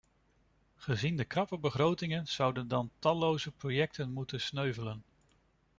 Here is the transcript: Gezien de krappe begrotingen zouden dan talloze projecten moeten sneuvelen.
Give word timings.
Gezien 0.75 1.17
de 1.17 1.25
krappe 1.25 1.57
begrotingen 1.57 2.27
zouden 2.27 2.67
dan 2.67 2.91
talloze 2.99 3.51
projecten 3.51 4.11
moeten 4.11 4.41
sneuvelen. 4.41 5.03